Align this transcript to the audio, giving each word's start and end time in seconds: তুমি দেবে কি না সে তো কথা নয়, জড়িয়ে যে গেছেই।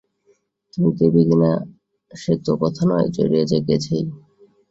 তুমি 0.73 0.89
দেবে 0.99 1.21
কি 1.27 1.35
না 1.41 1.51
সে 2.11 2.33
তো 2.45 2.51
কথা 2.61 2.83
নয়, 2.89 3.07
জড়িয়ে 3.15 3.43
যে 3.51 3.57
গেছেই। 3.67 4.05